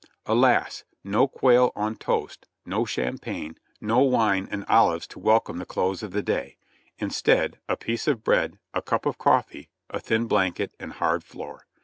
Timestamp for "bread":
8.23-8.57